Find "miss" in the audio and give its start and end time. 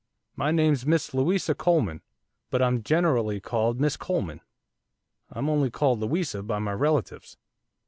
0.83-1.13, 3.79-3.95